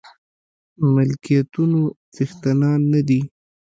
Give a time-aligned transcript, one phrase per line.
[0.93, 1.81] ملکيتونو
[2.13, 3.19] څښتنان نه دي.